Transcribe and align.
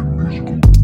Christian 0.00 0.16
musical. 0.16 0.79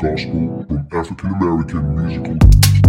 gospel 0.00 0.64
from 0.68 0.86
African 0.92 1.30
American 1.34 1.96
musical. 1.96 2.87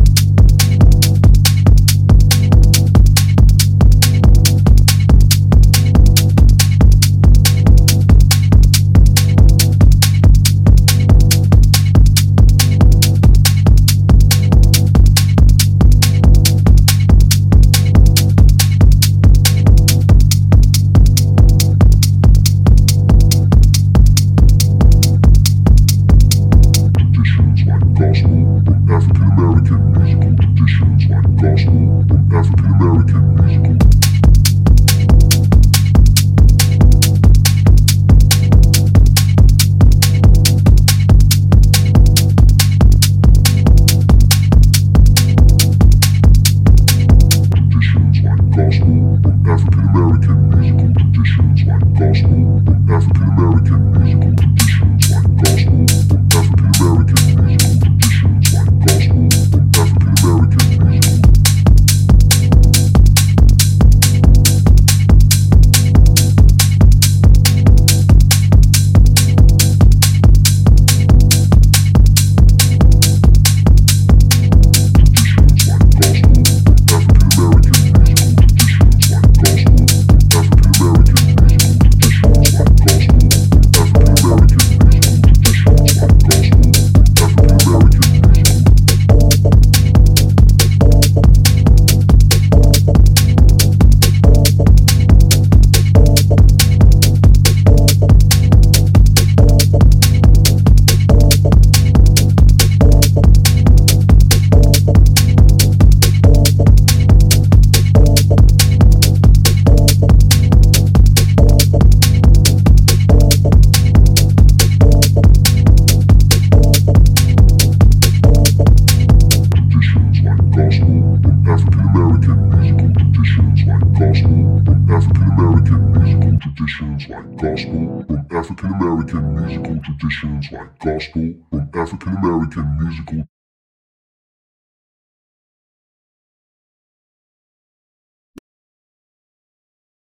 like 127.10 127.38
gospel 127.38 128.06
from 128.08 128.28
African 128.32 128.74
American 128.74 129.36
musical 129.36 129.80
traditions 129.84 130.52
like 130.52 130.80
gospel 130.80 131.34
from 131.50 131.70
African 131.74 132.16
American 132.18 132.78
musical 132.80 133.24